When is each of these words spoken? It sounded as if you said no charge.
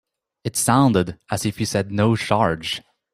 It 0.43 0.55
sounded 0.57 1.19
as 1.29 1.45
if 1.45 1.59
you 1.59 1.67
said 1.67 1.91
no 1.91 2.15
charge. 2.15 2.81